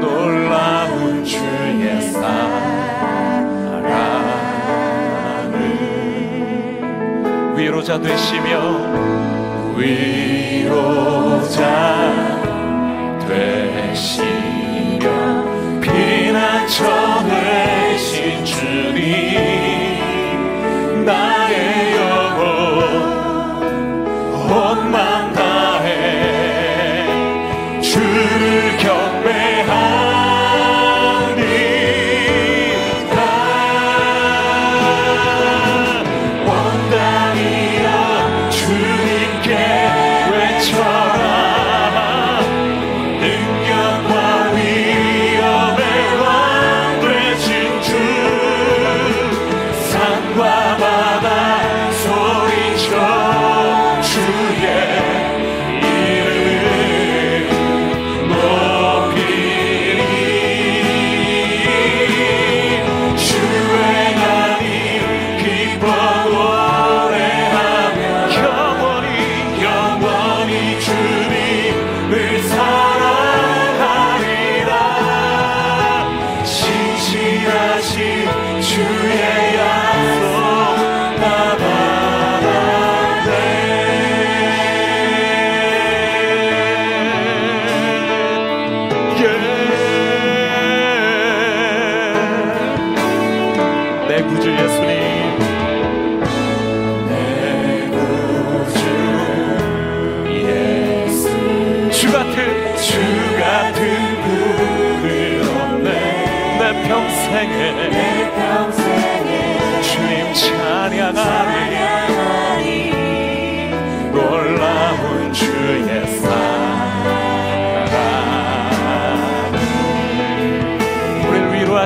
[0.00, 2.26] 놀라운 주의 사랑을
[7.56, 10.76] 위로자 되시며 위로자
[13.36, 15.04] 되시며
[15.80, 16.84] 피난처
[17.28, 19.04] 되신 주님
[21.04, 22.46] 나의 영혼
[24.50, 25.90] 온맘 다해
[27.80, 28.00] 주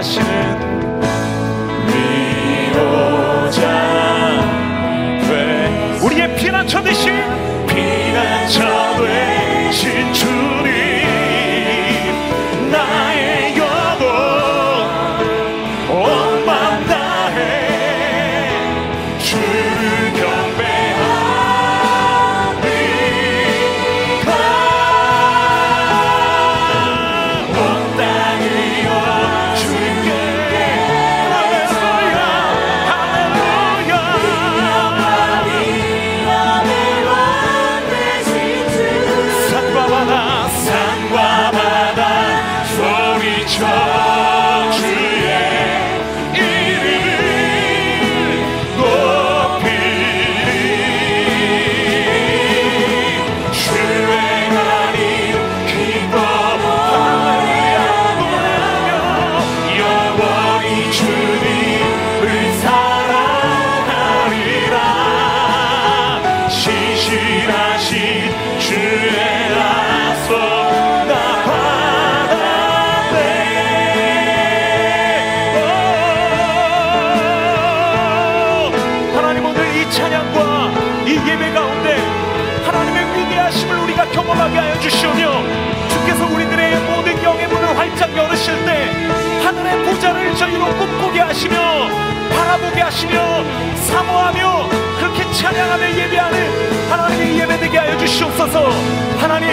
[0.00, 0.39] 우
[84.90, 85.42] 주시오며
[85.88, 88.90] 주께서 우리들의 모든 영의 문을 활짝 열으실 때
[89.44, 91.54] 하늘의 보좌를 저희로 꿈꾸게 하시며
[92.34, 93.44] 바라보게 하시며
[93.76, 94.68] 사모하며
[94.98, 98.70] 그렇게 찬양하며 예배하는 하나님의 예배되게 하여 주시옵소서.
[99.18, 99.50] 하나님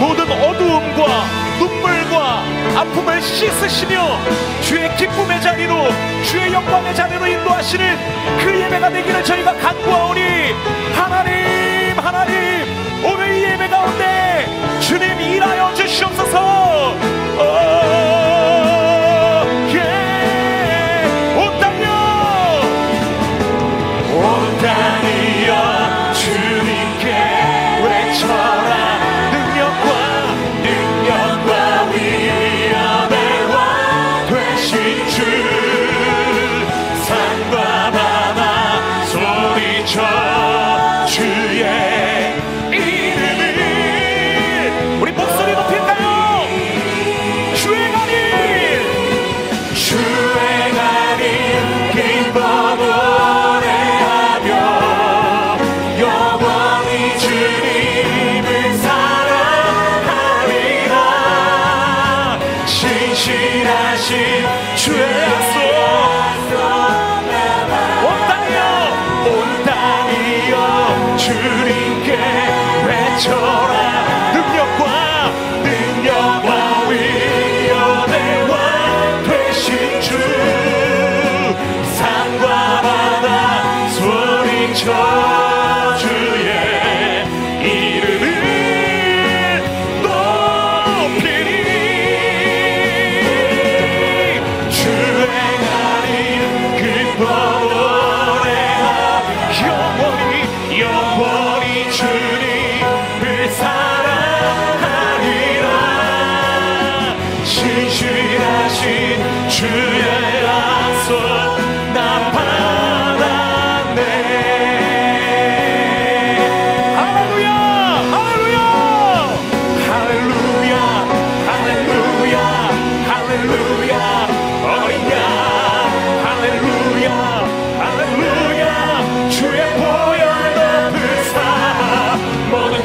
[0.00, 2.42] 모든 어두움과 눈물과
[2.76, 4.18] 아픔을 씻으시며
[4.62, 5.88] 주의 기쁨의 자리로
[6.24, 7.96] 주의 영광의 자리로 인도하시는
[8.38, 10.20] 그 예배가 되기를 저희가 간구하오니
[10.94, 12.34] 하나님 하나님
[13.04, 14.46] 오늘 이 예배 가운데
[14.80, 16.38] 주님 일하여 주시옵소서
[17.38, 17.42] 오,
[19.74, 19.78] 예.
[21.36, 21.88] 온 땅이여
[24.14, 24.97] 온 땅이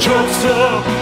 [0.04, 0.93] jokes.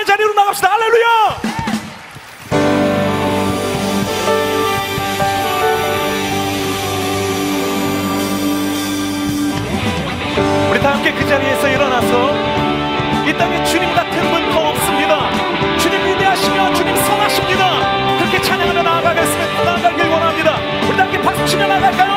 [0.00, 0.68] 찬양의 자리로 나갑시다.
[0.72, 1.40] 할렐루야!
[10.70, 12.34] 우리 다 함께 그 자리에서 일어나서
[13.26, 15.30] 이 땅에 주님 같은 분 더 없습니다.
[15.78, 18.18] 주님 위대하시며 주님 선하십니다.
[18.18, 19.64] 그렇게 찬양하며 나아가겠습니다.
[19.64, 20.56] 나아가길 원합니다.
[20.88, 22.09] 우리 다 함께 박수 치며 나갈까요?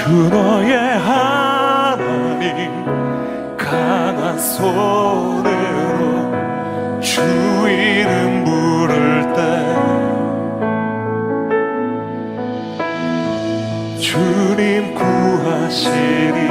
[0.00, 2.48] 주 너의 하나님
[3.54, 5.52] 가나 손으로
[7.02, 7.20] 주
[7.68, 9.40] 이름 부를 때
[14.00, 16.49] 주님 구하시리.